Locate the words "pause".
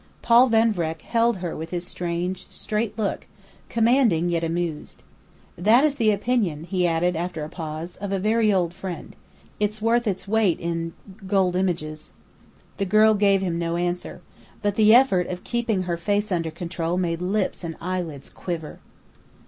7.49-7.97